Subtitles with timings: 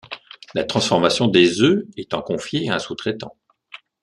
[0.55, 3.35] La transformation des œufs étant confiée à un sous-traitant.